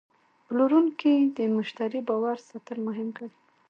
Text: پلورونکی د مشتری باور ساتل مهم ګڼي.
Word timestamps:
پلورونکی 0.47 1.15
د 1.37 1.39
مشتری 1.57 1.99
باور 2.07 2.37
ساتل 2.49 2.77
مهم 2.87 3.07
ګڼي. 3.17 3.37